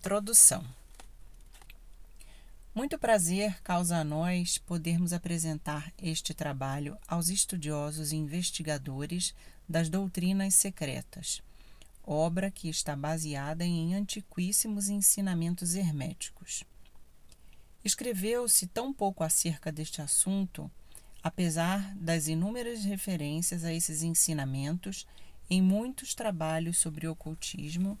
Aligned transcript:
Introdução. 0.00 0.64
Muito 2.74 2.98
prazer 2.98 3.60
causa 3.60 3.98
a 3.98 4.02
nós 4.02 4.56
podermos 4.56 5.12
apresentar 5.12 5.92
este 6.00 6.32
trabalho 6.32 6.96
aos 7.06 7.28
estudiosos 7.28 8.10
e 8.10 8.16
investigadores 8.16 9.34
das 9.68 9.90
doutrinas 9.90 10.54
secretas, 10.54 11.42
obra 12.02 12.50
que 12.50 12.70
está 12.70 12.96
baseada 12.96 13.62
em 13.62 13.94
antiquíssimos 13.94 14.88
ensinamentos 14.88 15.74
herméticos. 15.74 16.64
Escreveu-se 17.84 18.68
tão 18.68 18.94
pouco 18.94 19.22
acerca 19.22 19.70
deste 19.70 20.00
assunto, 20.00 20.70
apesar 21.22 21.94
das 21.96 22.26
inúmeras 22.26 22.84
referências 22.84 23.64
a 23.64 23.74
esses 23.74 24.02
ensinamentos 24.02 25.06
em 25.50 25.60
muitos 25.60 26.14
trabalhos 26.14 26.78
sobre 26.78 27.06
ocultismo 27.06 27.98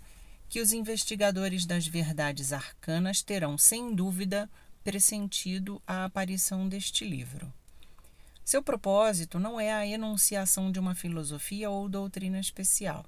que 0.50 0.60
os 0.60 0.72
investigadores 0.72 1.64
das 1.64 1.86
verdades 1.86 2.52
arcanas 2.52 3.22
terão, 3.22 3.56
sem 3.56 3.94
dúvida, 3.94 4.50
pressentido 4.82 5.80
a 5.86 6.04
aparição 6.04 6.68
deste 6.68 7.04
livro. 7.04 7.50
Seu 8.44 8.60
propósito 8.60 9.38
não 9.38 9.60
é 9.60 9.72
a 9.72 9.86
enunciação 9.86 10.72
de 10.72 10.80
uma 10.80 10.92
filosofia 10.92 11.70
ou 11.70 11.88
doutrina 11.88 12.40
especial, 12.40 13.06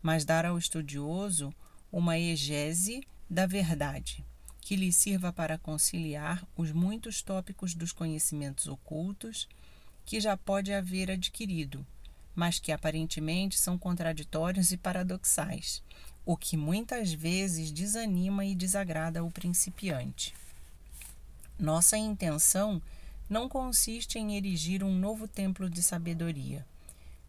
mas 0.00 0.24
dar 0.24 0.46
ao 0.46 0.56
estudioso 0.56 1.54
uma 1.92 2.18
egese 2.18 3.06
da 3.28 3.44
verdade, 3.44 4.24
que 4.58 4.74
lhe 4.74 4.90
sirva 4.90 5.30
para 5.30 5.58
conciliar 5.58 6.42
os 6.56 6.72
muitos 6.72 7.20
tópicos 7.20 7.74
dos 7.74 7.92
conhecimentos 7.92 8.66
ocultos 8.66 9.46
que 10.06 10.18
já 10.22 10.38
pode 10.38 10.72
haver 10.72 11.10
adquirido, 11.10 11.86
mas 12.34 12.58
que 12.58 12.72
aparentemente 12.72 13.58
são 13.58 13.76
contraditórios 13.76 14.72
e 14.72 14.78
paradoxais, 14.78 15.82
o 16.28 16.36
que 16.36 16.58
muitas 16.58 17.10
vezes 17.10 17.70
desanima 17.70 18.44
e 18.44 18.54
desagrada 18.54 19.24
o 19.24 19.30
principiante. 19.30 20.34
Nossa 21.58 21.96
intenção 21.96 22.82
não 23.30 23.48
consiste 23.48 24.18
em 24.18 24.36
erigir 24.36 24.84
um 24.84 24.94
novo 24.94 25.26
templo 25.26 25.70
de 25.70 25.82
sabedoria, 25.82 26.66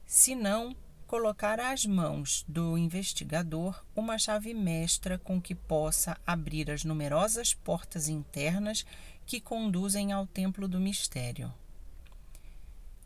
senão 0.06 0.76
colocar 1.08 1.62
às 1.62 1.86
mãos 1.86 2.44
do 2.46 2.78
investigador 2.78 3.82
uma 3.96 4.18
chave 4.18 4.54
mestra 4.54 5.18
com 5.18 5.42
que 5.42 5.56
possa 5.56 6.18
abrir 6.28 6.70
as 6.70 6.84
numerosas 6.84 7.54
portas 7.54 8.10
internas 8.10 8.86
que 9.26 9.40
conduzem 9.40 10.12
ao 10.12 10.28
templo 10.28 10.68
do 10.68 10.78
mistério. 10.78 11.54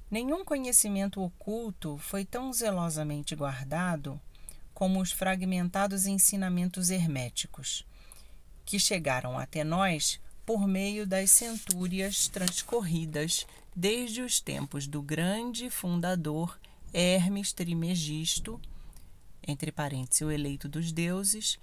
Nenhum 0.09 0.43
conhecimento 0.43 1.21
oculto 1.21 1.99
foi 1.99 2.25
tão 2.25 2.51
zelosamente 2.51 3.35
guardado 3.35 4.19
como 4.73 5.01
os 5.01 5.11
fragmentados 5.11 6.05
ensinamentos 6.05 6.89
herméticos, 6.89 7.85
que 8.65 8.79
chegaram 8.79 9.37
até 9.37 9.63
nós 9.63 10.19
por 10.45 10.67
meio 10.67 11.07
das 11.07 11.31
centúrias 11.31 12.27
transcorridas 12.27 13.45
desde 13.75 14.21
os 14.21 14.39
tempos 14.39 14.87
do 14.87 15.01
grande 15.01 15.69
fundador 15.69 16.59
Hermes 16.93 17.51
Trimegisto, 17.53 18.59
entre 19.45 19.71
parênteses, 19.71 20.21
o 20.21 20.31
eleito 20.31 20.69
dos 20.69 20.91
deuses, 20.91 21.57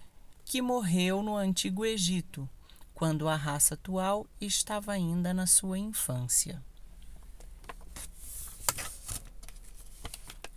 que 0.45 0.61
morreu 0.61 1.23
no 1.23 1.37
Antigo 1.37 1.85
Egito, 1.85 2.49
quando 2.95 3.29
a 3.29 3.37
raça 3.37 3.75
atual 3.75 4.27
estava 4.41 4.93
ainda 4.93 5.33
na 5.33 5.47
sua 5.47 5.79
infância. 5.79 6.63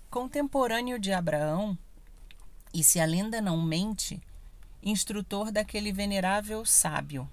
Contemporâneo 0.10 1.00
de 1.00 1.12
Abraão, 1.12 1.78
e 2.74 2.84
se 2.84 3.00
a 3.00 3.06
lenda 3.06 3.40
não 3.40 3.62
mente, 3.62 4.22
instrutor 4.82 5.52
daquele 5.52 5.92
venerável 5.92 6.66
sábio. 6.66 7.30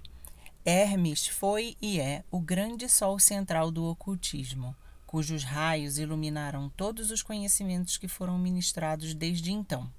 Hermes 0.64 1.26
foi 1.26 1.76
e 1.80 1.98
é 1.98 2.22
o 2.30 2.38
grande 2.38 2.88
sol 2.88 3.18
central 3.18 3.70
do 3.70 3.84
ocultismo, 3.86 4.76
cujos 5.06 5.42
raios 5.42 5.98
iluminaram 5.98 6.68
todos 6.76 7.10
os 7.10 7.22
conhecimentos 7.22 7.96
que 7.96 8.06
foram 8.06 8.38
ministrados 8.38 9.14
desde 9.14 9.50
então. 9.50 9.90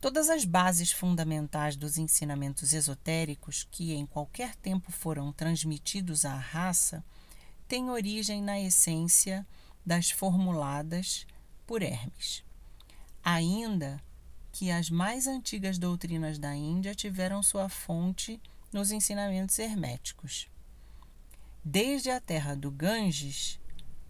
Todas 0.00 0.30
as 0.30 0.46
bases 0.46 0.92
fundamentais 0.92 1.76
dos 1.76 1.98
ensinamentos 1.98 2.72
esotéricos 2.72 3.68
que 3.70 3.92
em 3.92 4.06
qualquer 4.06 4.54
tempo 4.56 4.90
foram 4.90 5.30
transmitidos 5.32 6.24
à 6.24 6.34
raça 6.34 7.04
têm 7.68 7.90
origem 7.90 8.40
na 8.40 8.58
essência 8.58 9.46
das 9.84 10.10
formuladas 10.10 11.26
por 11.66 11.82
Hermes. 11.82 12.42
Ainda 13.22 14.02
que 14.60 14.70
as 14.70 14.90
mais 14.90 15.26
antigas 15.26 15.78
doutrinas 15.78 16.38
da 16.38 16.54
Índia 16.54 16.94
tiveram 16.94 17.42
sua 17.42 17.70
fonte 17.70 18.38
nos 18.70 18.90
ensinamentos 18.90 19.58
herméticos. 19.58 20.50
Desde 21.64 22.10
a 22.10 22.20
terra 22.20 22.54
do 22.54 22.70
Ganges, 22.70 23.58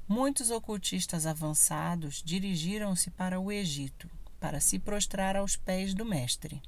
muitos 0.09 0.51
ocultistas 0.51 1.25
avançados 1.25 2.21
dirigiram-se 2.21 3.13
para 3.13 3.39
o 3.39 3.53
Egito 3.53 4.11
para 4.41 4.61
se 4.61 4.77
prostrar 4.77 5.37
aos 5.37 5.55
pés 5.55 5.95
do 5.95 6.05
mestre. 6.05 6.61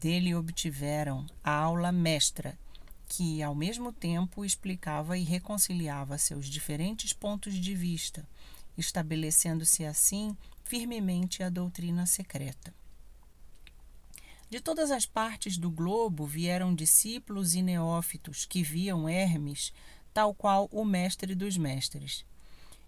Dele 0.00 0.34
obtiveram 0.34 1.26
a 1.44 1.52
aula 1.52 1.92
mestra, 1.92 2.58
que 3.06 3.42
ao 3.42 3.54
mesmo 3.54 3.92
tempo 3.92 4.42
explicava 4.42 5.18
e 5.18 5.22
reconciliava 5.22 6.16
seus 6.16 6.46
diferentes 6.46 7.12
pontos 7.12 7.56
de 7.56 7.74
vista, 7.74 8.26
estabelecendo-se 8.78 9.84
assim 9.84 10.34
firmemente 10.64 11.42
a 11.42 11.50
doutrina 11.50 12.06
secreta. 12.06 12.72
De 14.52 14.60
todas 14.60 14.90
as 14.90 15.06
partes 15.06 15.56
do 15.56 15.70
globo 15.70 16.26
vieram 16.26 16.74
discípulos 16.74 17.54
e 17.54 17.62
neófitos 17.62 18.44
que 18.44 18.62
viam 18.62 19.08
Hermes 19.08 19.72
tal 20.12 20.34
qual 20.34 20.68
o 20.70 20.84
mestre 20.84 21.34
dos 21.34 21.56
mestres. 21.56 22.22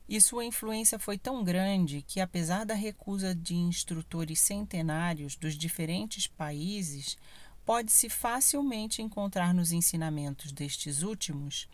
E 0.07 0.21
sua 0.21 0.45
influência 0.45 0.99
foi 0.99 1.17
tão 1.17 1.43
grande 1.43 2.05
que, 2.07 2.21
apesar 2.21 2.67
da 2.67 2.75
recusa 2.75 3.35
de 3.35 3.55
instrutores 3.55 4.41
centenários 4.41 5.37
dos 5.37 5.57
diferentes 5.57 6.27
países, 6.27 7.17
pode-se 7.65 8.11
facilmente 8.11 9.01
encontrar 9.01 9.55
nos 9.55 9.73
ensinamentos 9.73 10.53
destes 10.53 11.01
últimos 11.01 11.67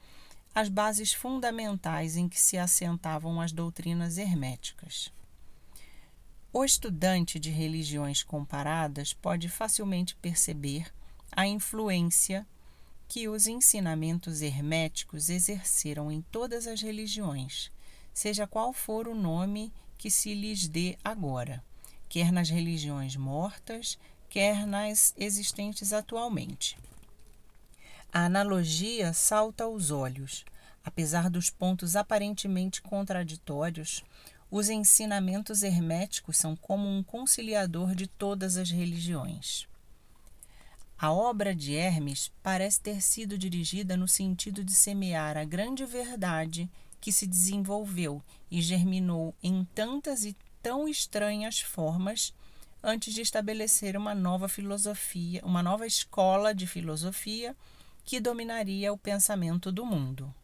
as 0.54 0.68
bases 0.68 1.12
fundamentais 1.12 2.16
em 2.16 2.28
que 2.28 2.38
se 2.38 2.56
assentavam 2.56 3.40
as 3.40 3.50
doutrinas 3.50 4.18
herméticas. 4.18 5.10
O 6.52 6.64
estudante 6.64 7.38
de 7.38 7.48
religiões 7.48 8.24
comparadas 8.24 9.12
pode 9.12 9.48
facilmente 9.48 10.16
perceber 10.16 10.92
a 11.30 11.46
influência 11.46 12.44
que 13.06 13.28
os 13.28 13.46
ensinamentos 13.46 14.42
herméticos 14.42 15.30
exerceram 15.30 16.10
em 16.10 16.20
todas 16.22 16.66
as 16.66 16.82
religiões, 16.82 17.70
seja 18.12 18.48
qual 18.48 18.72
for 18.72 19.06
o 19.06 19.14
nome 19.14 19.72
que 19.96 20.10
se 20.10 20.34
lhes 20.34 20.66
dê 20.66 20.98
agora, 21.04 21.62
quer 22.08 22.32
nas 22.32 22.50
religiões 22.50 23.14
mortas, 23.14 23.96
quer 24.28 24.66
nas 24.66 25.14
existentes 25.16 25.92
atualmente. 25.92 26.76
A 28.12 28.24
analogia 28.24 29.12
salta 29.12 29.64
aos 29.64 29.92
olhos. 29.92 30.44
Apesar 30.82 31.28
dos 31.30 31.50
pontos 31.50 31.94
aparentemente 31.94 32.80
contraditórios, 32.80 34.02
os 34.50 34.68
ensinamentos 34.68 35.62
herméticos 35.62 36.36
são 36.36 36.56
como 36.56 36.88
um 36.88 37.02
conciliador 37.02 37.94
de 37.94 38.06
todas 38.06 38.56
as 38.56 38.70
religiões. 38.70 39.68
A 40.98 41.12
obra 41.12 41.54
de 41.54 41.74
Hermes 41.74 42.30
parece 42.42 42.80
ter 42.80 43.00
sido 43.00 43.38
dirigida 43.38 43.96
no 43.96 44.08
sentido 44.08 44.62
de 44.62 44.74
semear 44.74 45.36
a 45.36 45.44
grande 45.44 45.86
verdade 45.86 46.68
que 47.00 47.10
se 47.10 47.26
desenvolveu 47.26 48.22
e 48.50 48.60
germinou 48.60 49.34
em 49.42 49.64
tantas 49.74 50.24
e 50.24 50.36
tão 50.62 50.86
estranhas 50.86 51.60
formas 51.60 52.34
antes 52.82 53.14
de 53.14 53.22
estabelecer 53.22 53.96
uma 53.96 54.14
nova 54.14 54.48
filosofia, 54.48 55.40
uma 55.44 55.62
nova 55.62 55.86
escola 55.86 56.54
de 56.54 56.66
filosofia 56.66 57.56
que 58.04 58.20
dominaria 58.20 58.92
o 58.92 58.98
pensamento 58.98 59.70
do 59.70 59.86
mundo. 59.86 60.34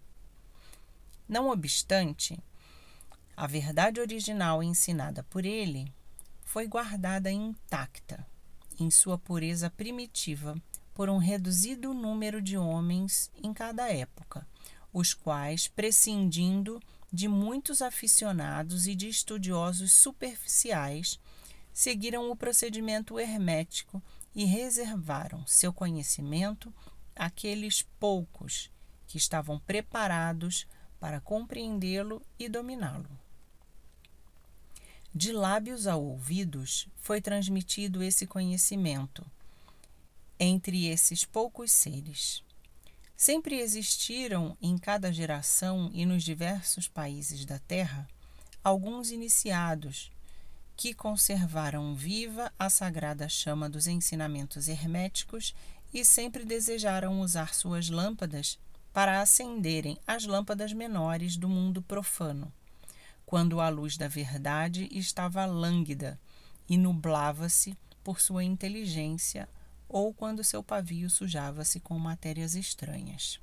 Não 1.29 1.51
obstante, 1.51 2.39
a 3.37 3.47
verdade 3.47 4.01
original 4.01 4.63
ensinada 4.63 5.23
por 5.25 5.45
ele 5.45 5.93
foi 6.43 6.67
guardada 6.67 7.31
intacta, 7.31 8.27
em 8.81 8.91
sua 8.91 9.19
pureza 9.19 9.69
primitiva, 9.69 10.57
por 10.95 11.11
um 11.11 11.19
reduzido 11.19 11.93
número 11.93 12.41
de 12.41 12.57
homens 12.57 13.31
em 13.43 13.53
cada 13.53 13.93
época, 13.93 14.47
os 14.91 15.13
quais, 15.13 15.69
prescindindo 15.69 16.81
de 17.13 17.29
muitos 17.29 17.83
aficionados 17.83 18.87
e 18.87 18.95
de 18.95 19.07
estudiosos 19.07 19.93
superficiais, 19.93 21.21
seguiram 21.75 22.31
o 22.31 22.37
procedimento 22.37 23.21
hermético 23.21 24.03
e 24.35 24.47
reservaram 24.47 25.47
seu 25.47 25.75
conhecimento 25.75 26.73
àqueles 27.15 27.83
poucos 28.01 28.71
que 29.07 29.19
estavam 29.19 29.59
preparados 29.59 30.67
para 30.99 31.21
compreendê-lo 31.21 32.23
e 32.39 32.49
dominá-lo. 32.49 33.26
De 35.19 35.33
lábios 35.33 35.87
a 35.87 35.97
ouvidos 35.97 36.87
foi 36.99 37.23
transmitido 37.23 38.03
esse 38.03 38.27
conhecimento, 38.27 39.25
entre 40.39 40.89
esses 40.89 41.25
poucos 41.25 41.73
seres. 41.73 42.43
Sempre 43.17 43.59
existiram 43.59 44.59
em 44.61 44.77
cada 44.77 45.11
geração 45.11 45.91
e 45.95 46.05
nos 46.05 46.23
diversos 46.23 46.87
países 46.87 47.47
da 47.47 47.59
Terra 47.59 48.07
alguns 48.63 49.11
iniciados 49.11 50.13
que 50.77 50.93
conservaram 50.93 51.95
viva 51.95 52.53
a 52.59 52.69
sagrada 52.69 53.27
chama 53.27 53.71
dos 53.71 53.87
ensinamentos 53.87 54.69
herméticos 54.69 55.55
e 55.95 56.05
sempre 56.05 56.45
desejaram 56.45 57.23
usar 57.23 57.55
suas 57.55 57.89
lâmpadas 57.89 58.59
para 58.93 59.23
acenderem 59.23 59.97
as 60.07 60.27
lâmpadas 60.27 60.75
menores 60.75 61.39
do 61.39 61.49
mundo 61.49 61.81
profano, 61.81 62.53
quando 63.27 63.61
a 63.61 63.69
luz 63.69 63.97
da 63.97 64.07
verdade 64.07 64.89
estava 64.93 65.45
lânguida 65.45 66.19
e 66.69 66.79
nublava-se 66.79 67.77
por 68.03 68.21
sua 68.21 68.45
inteligência 68.45 69.49
ou 69.89 70.15
quando 70.15 70.45
seu 70.45 70.63
pavio 70.63 71.11
sujava-se 71.11 71.81
com 71.81 71.99
matérias 71.99 72.55
estranhas. 72.55 73.41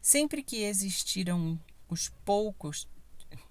Sempre 0.00 0.42
que 0.42 0.64
existiram 0.64 1.58
os 1.88 2.08
poucos, 2.24 2.88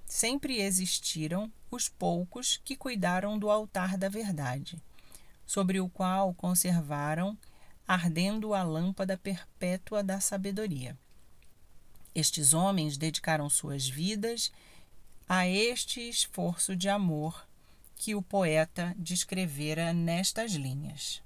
sempre 0.05 0.59
existiram 0.61 1.51
os 1.69 1.87
poucos 1.87 2.59
que 2.63 2.75
cuidaram 2.75 3.39
do 3.39 3.49
altar 3.49 3.97
da 3.97 4.09
verdade, 4.09 4.77
sobre 5.45 5.79
o 5.79 5.87
qual 5.87 6.33
conservaram 6.33 7.37
ardendo 7.87 8.53
a 8.53 8.63
lâmpada 8.63 9.17
perpétua 9.17 10.03
da 10.03 10.19
sabedoria. 10.19 10.97
Estes 12.13 12.53
homens 12.53 12.97
dedicaram 12.97 13.49
suas 13.49 13.87
vidas 13.87 14.51
a 15.33 15.47
este 15.47 16.09
esforço 16.09 16.75
de 16.75 16.89
amor 16.89 17.47
que 17.95 18.13
o 18.13 18.21
poeta 18.21 18.93
descrevera 18.97 19.93
nestas 19.93 20.51
linhas. 20.51 21.23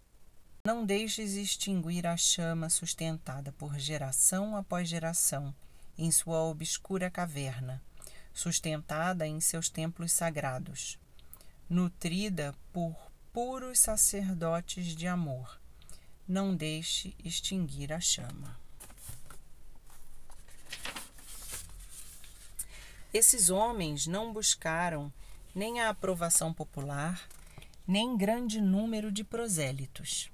Não 0.64 0.86
deixes 0.86 1.34
extinguir 1.34 2.06
a 2.06 2.16
chama 2.16 2.70
sustentada 2.70 3.52
por 3.54 3.80
geração 3.80 4.56
após 4.56 4.88
geração 4.88 5.52
em 5.98 6.12
sua 6.12 6.44
obscura 6.44 7.10
caverna, 7.10 7.82
sustentada 8.32 9.26
em 9.26 9.42
seus 9.42 9.70
templos 9.70 10.12
sagrados, 10.12 11.00
nutrida 11.68 12.54
por 12.72 12.96
puros 13.34 13.80
sacerdotes 13.80 14.96
de 14.96 15.08
amor. 15.08 15.60
Não 16.28 16.56
deixe 16.56 17.16
extinguir 17.24 17.92
a 17.92 18.00
chama. 18.00 18.65
Esses 23.18 23.50
homens 23.50 24.08
não 24.08 24.34
buscaram 24.34 25.10
nem 25.56 25.80
a 25.80 25.88
aprovação 25.88 26.54
popular, 26.54 27.30
nem 27.88 28.18
grande 28.18 28.60
número 28.60 29.10
de 29.10 29.24
prosélitos. 29.24 30.30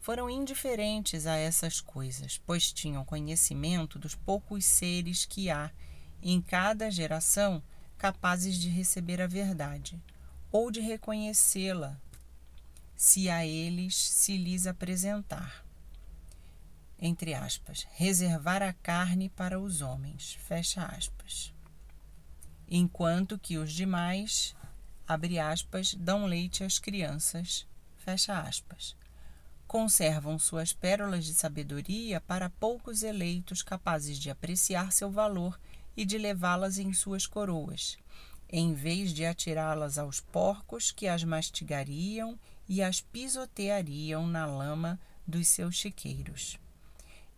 Foram 0.00 0.28
indiferentes 0.28 1.24
a 1.24 1.36
essas 1.36 1.80
coisas, 1.80 2.36
pois 2.44 2.72
tinham 2.72 3.04
conhecimento 3.04 3.96
dos 3.96 4.16
poucos 4.16 4.64
seres 4.64 5.24
que 5.24 5.50
há 5.50 5.70
em 6.20 6.42
cada 6.42 6.90
geração 6.90 7.62
capazes 7.96 8.56
de 8.56 8.68
receber 8.68 9.22
a 9.22 9.28
verdade 9.28 9.96
ou 10.50 10.68
de 10.68 10.80
reconhecê-la, 10.80 11.96
se 12.96 13.30
a 13.30 13.46
eles 13.46 13.94
se 13.94 14.36
lhes 14.36 14.66
apresentar. 14.66 15.64
Entre 16.98 17.34
aspas, 17.34 17.86
reservar 17.92 18.64
a 18.64 18.72
carne 18.72 19.28
para 19.28 19.60
os 19.60 19.80
homens, 19.80 20.36
fecha 20.40 20.84
aspas 20.86 21.54
enquanto 22.68 23.38
que 23.38 23.58
os 23.58 23.72
demais, 23.72 24.54
abre 25.06 25.38
aspas, 25.38 25.94
dão 25.94 26.26
leite 26.26 26.64
às 26.64 26.78
crianças, 26.78 27.66
fecha 27.96 28.38
aspas. 28.38 28.96
Conservam 29.66 30.38
suas 30.38 30.72
pérolas 30.72 31.24
de 31.24 31.34
sabedoria 31.34 32.20
para 32.20 32.48
poucos 32.48 33.02
eleitos 33.02 33.62
capazes 33.62 34.18
de 34.18 34.30
apreciar 34.30 34.92
seu 34.92 35.10
valor 35.10 35.58
e 35.96 36.04
de 36.04 36.18
levá-las 36.18 36.78
em 36.78 36.92
suas 36.92 37.26
coroas, 37.26 37.98
em 38.48 38.74
vez 38.74 39.12
de 39.12 39.24
atirá-las 39.24 39.98
aos 39.98 40.20
porcos 40.20 40.92
que 40.92 41.08
as 41.08 41.24
mastigariam 41.24 42.38
e 42.68 42.82
as 42.82 43.00
pisoteariam 43.00 44.26
na 44.26 44.46
lama 44.46 45.00
dos 45.26 45.48
seus 45.48 45.74
chiqueiros. 45.76 46.58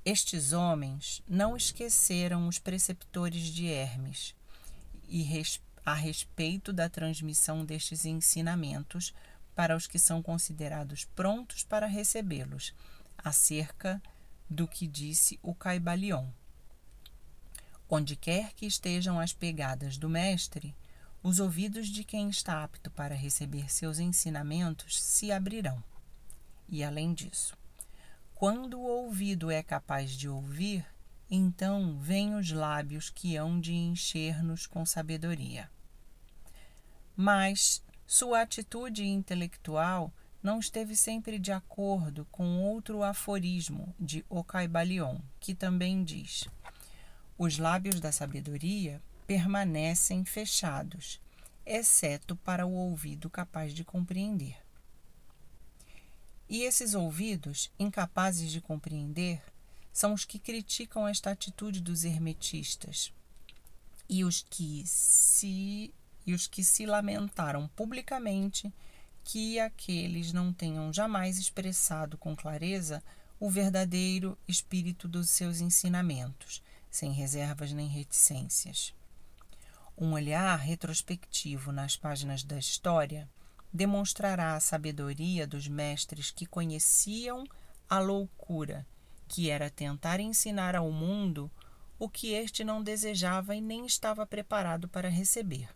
Estes 0.05 0.53
homens 0.53 1.23
não 1.29 1.57
esqueceram 1.57 2.47
os 2.49 2.59
preceptores 2.59 3.47
de 3.47 3.67
Hermes, 3.67 4.35
e 5.09 5.23
res, 5.23 5.61
a 5.85 5.95
respeito 5.95 6.73
da 6.73 6.89
transmissão 6.89 7.65
destes 7.65 8.05
ensinamentos 8.05 9.15
para 9.55 9.77
os 9.77 9.87
que 9.87 9.99
são 9.99 10.23
considerados 10.23 11.05
prontos 11.05 11.65
para 11.65 11.87
recebê-los, 11.87 12.75
acerca 13.17 14.01
do 14.49 14.69
que 14.69 14.87
disse 14.87 15.39
o 15.43 15.55
Caibalion. 15.55 16.27
Onde 17.89 18.15
quer 18.15 18.53
que 18.53 18.67
estejam 18.67 19.19
as 19.19 19.33
pegadas 19.33 19.97
do 19.97 20.09
Mestre, 20.09 20.77
os 21.23 21.41
ouvidos 21.41 21.89
de 21.89 22.05
quem 22.05 22.29
está 22.29 22.63
apto 22.63 22.91
para 22.91 23.15
receber 23.15 23.73
seus 23.73 23.99
ensinamentos 23.99 25.03
se 25.03 25.33
abrirão. 25.33 25.83
E 26.69 26.85
além 26.85 27.13
disso, 27.13 27.57
quando 28.35 28.79
o 28.79 28.87
ouvido 28.87 29.51
é 29.51 29.63
capaz 29.63 30.13
de 30.13 30.29
ouvir, 30.29 30.87
então 31.31 31.99
vêm 31.99 32.35
os 32.35 32.51
lábios 32.51 33.11
que 33.11 33.37
hão 33.37 33.61
de 33.61 33.75
encher-nos 33.75 34.67
com 34.67 34.87
sabedoria. 34.87 35.71
Mas 37.17 37.83
sua 38.07 38.43
atitude 38.43 39.05
intelectual 39.05 40.13
não 40.43 40.59
esteve 40.59 40.97
sempre 40.97 41.39
de 41.39 41.53
acordo 41.53 42.25
com 42.31 42.63
outro 42.63 43.03
aforismo 43.03 43.95
de 43.99 44.25
Ocaibalion, 44.29 45.19
que 45.39 45.55
também 45.55 46.03
diz: 46.03 46.49
Os 47.37 47.59
lábios 47.59 48.01
da 48.01 48.13
sabedoria 48.13 49.03
permanecem 49.27 50.25
fechados, 50.25 51.21
exceto 51.67 52.35
para 52.37 52.65
o 52.65 52.73
ouvido 52.73 53.29
capaz 53.29 53.75
de 53.75 53.85
compreender. 53.85 54.57
E 56.49 56.63
esses 56.63 56.95
ouvidos, 56.95 57.71
incapazes 57.79 58.51
de 58.51 58.61
compreender, 58.63 59.43
são 59.99 60.13
os 60.13 60.25
que 60.25 60.39
criticam 60.39 61.09
esta 61.09 61.33
atitude 61.33 61.81
dos 61.81 62.05
hermetistas 62.05 63.13
e 64.09 64.25
os 64.25 64.47
que 64.49 64.85
se 64.87 65.93
e 66.25 66.33
os 66.33 66.47
que 66.47 66.63
se 66.63 66.87
lamentaram 66.87 67.67
publicamente 67.75 68.73
que 69.25 69.59
aqueles 69.59 70.33
não 70.33 70.53
tenham 70.53 70.93
jamais 70.93 71.37
expressado 71.37 72.17
com 72.17 72.37
clareza 72.37 73.03
o 73.41 73.51
verdadeiro 73.51 74.39
espírito 74.47 75.09
dos 75.09 75.31
seus 75.31 75.61
ensinamentos, 75.61 76.63
sem 76.89 77.11
reservas 77.11 77.73
nem 77.73 77.89
reticências. 77.89 78.95
Um 79.97 80.13
olhar 80.13 80.55
retrospectivo 80.61 81.73
nas 81.73 81.97
páginas 81.97 82.45
da 82.45 82.57
história 82.57 83.29
demonstrará 83.73 84.55
a 84.55 84.61
sabedoria 84.61 85.45
dos 85.45 85.67
mestres 85.67 86.31
que 86.31 86.47
conheciam 86.47 87.43
a 87.91 87.99
loucura 87.99 88.87
que 89.29 89.51
era 89.51 89.71
tentar 89.71 90.19
ensinar 90.19 90.75
ao 90.75 90.91
mundo 90.91 91.51
o 91.99 92.09
que 92.09 92.33
este 92.33 92.65
não 92.65 92.83
desejava 92.83 93.55
e 93.55 93.61
nem 93.61 93.85
estava 93.85 94.27
preparado 94.27 94.89
para 94.89 95.09
receber. 95.09 95.69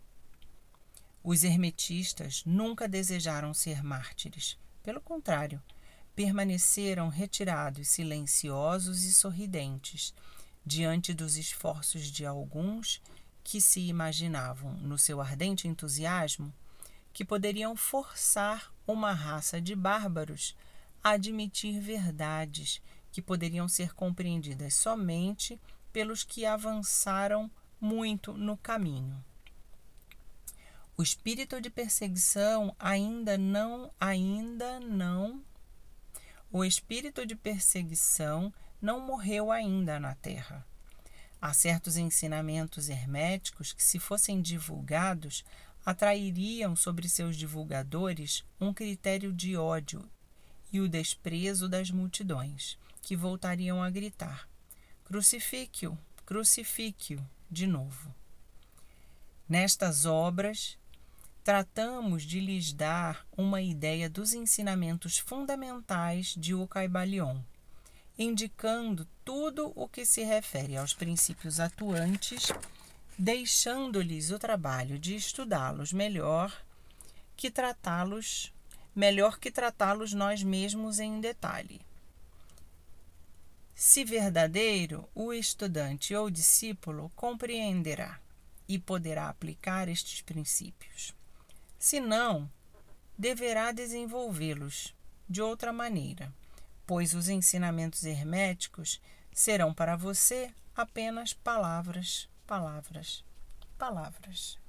Os 1.22 1.44
hermetistas 1.44 2.42
nunca 2.44 2.88
desejaram 2.88 3.52
ser 3.52 3.82
mártires. 3.82 4.58
Pelo 4.82 5.00
contrário, 5.00 5.62
permaneceram 6.16 7.08
retirados, 7.08 7.88
silenciosos 7.88 9.04
e 9.04 9.12
sorridentes 9.12 10.14
diante 10.64 11.12
dos 11.12 11.36
esforços 11.36 12.10
de 12.10 12.24
alguns 12.24 13.00
que 13.44 13.60
se 13.60 13.80
imaginavam, 13.80 14.74
no 14.74 14.96
seu 14.96 15.20
ardente 15.20 15.66
entusiasmo, 15.66 16.52
que 17.12 17.24
poderiam 17.24 17.76
forçar 17.76 18.72
uma 18.86 19.12
raça 19.12 19.60
de 19.60 19.74
bárbaros 19.74 20.56
a 21.02 21.10
admitir 21.10 21.80
verdades 21.80 22.80
que 23.12 23.22
poderiam 23.22 23.68
ser 23.68 23.94
compreendidas 23.94 24.74
somente 24.74 25.60
pelos 25.92 26.24
que 26.24 26.44
avançaram 26.44 27.48
muito 27.80 28.32
no 28.32 28.56
caminho. 28.56 29.22
O 30.96 31.02
espírito 31.02 31.60
de 31.60 31.70
perseguição 31.70 32.74
ainda 32.78 33.38
não 33.38 33.92
ainda 34.00 34.80
não 34.80 35.44
o 36.54 36.66
espírito 36.66 37.24
de 37.24 37.34
perseguição 37.34 38.52
não 38.78 39.00
morreu 39.00 39.50
ainda 39.50 39.98
na 39.98 40.14
terra. 40.14 40.66
Há 41.40 41.54
certos 41.54 41.96
ensinamentos 41.96 42.90
herméticos 42.90 43.72
que, 43.72 43.82
se 43.82 43.98
fossem 43.98 44.42
divulgados, 44.42 45.42
atrairiam 45.82 46.76
sobre 46.76 47.08
seus 47.08 47.38
divulgadores 47.38 48.44
um 48.60 48.70
critério 48.74 49.32
de 49.32 49.56
ódio 49.56 50.06
e 50.70 50.78
o 50.78 50.86
desprezo 50.86 51.70
das 51.70 51.90
multidões 51.90 52.76
que 53.02 53.14
voltariam 53.14 53.82
a 53.82 53.90
gritar: 53.90 54.48
Crucifique-o, 55.04 55.98
crucifique-o, 56.24 57.20
de 57.50 57.66
novo. 57.66 58.14
Nestas 59.46 60.06
obras, 60.06 60.78
tratamos 61.44 62.22
de 62.22 62.40
lhes 62.40 62.72
dar 62.72 63.26
uma 63.36 63.60
ideia 63.60 64.08
dos 64.08 64.32
ensinamentos 64.32 65.18
fundamentais 65.18 66.34
de 66.36 66.54
Ucaibalion, 66.54 67.42
indicando 68.16 69.06
tudo 69.24 69.72
o 69.74 69.88
que 69.88 70.06
se 70.06 70.22
refere 70.22 70.76
aos 70.76 70.94
princípios 70.94 71.58
atuantes, 71.58 72.52
deixando-lhes 73.18 74.30
o 74.30 74.38
trabalho 74.38 74.98
de 74.98 75.16
estudá-los 75.16 75.92
melhor 75.92 76.64
que 77.36 77.50
tratá-los 77.50 78.52
melhor 78.94 79.38
que 79.38 79.50
tratá-los 79.50 80.12
nós 80.12 80.42
mesmos 80.42 80.98
em 81.00 81.20
detalhe. 81.20 81.80
Se 83.74 84.04
verdadeiro, 84.04 85.08
o 85.14 85.32
estudante 85.32 86.14
ou 86.14 86.30
discípulo 86.30 87.10
compreenderá 87.16 88.20
e 88.68 88.78
poderá 88.78 89.28
aplicar 89.28 89.88
estes 89.88 90.20
princípios. 90.20 91.14
Se 91.78 91.98
não, 91.98 92.50
deverá 93.18 93.72
desenvolvê-los 93.72 94.94
de 95.28 95.42
outra 95.42 95.72
maneira, 95.72 96.32
pois 96.86 97.14
os 97.14 97.28
ensinamentos 97.28 98.04
herméticos 98.04 99.00
serão 99.32 99.72
para 99.72 99.96
você 99.96 100.52
apenas 100.76 101.32
palavras, 101.32 102.28
palavras, 102.46 103.24
palavras. 103.78 104.61